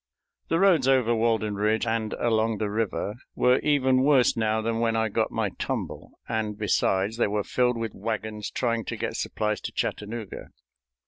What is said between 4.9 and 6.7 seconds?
I got my tumble, and,